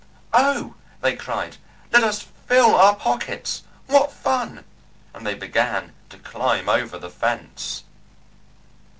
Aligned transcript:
"Oh!" 0.33 0.73
they 1.01 1.15
cried, 1.15 1.57
"let 1.91 2.03
us 2.03 2.25
fill 2.47 2.73
our 2.73 2.95
pockets. 2.95 3.61
What 3.85 4.11
fun!" 4.11 4.63
and 5.13 5.27
they 5.27 5.35
began 5.35 5.93
to 6.09 6.17
climb 6.17 6.67
over 6.67 6.97
the 6.97 7.11
fence. 7.11 7.83